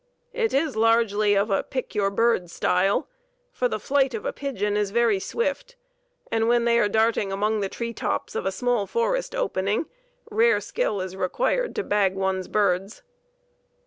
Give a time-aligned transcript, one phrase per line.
[0.33, 3.07] It is largely of the 'pick your bird' style,
[3.51, 5.75] for the flight of a pigeon is very swift,
[6.31, 9.85] and when they are darting among the tree tops of a small forest opening,
[10.31, 13.03] rare skill is required to bag one's birds.